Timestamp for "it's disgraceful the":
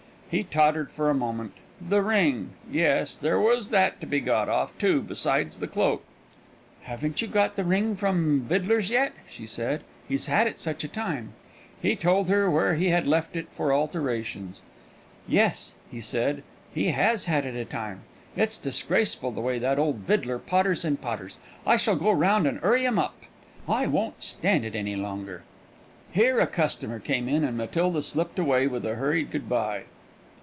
18.37-19.41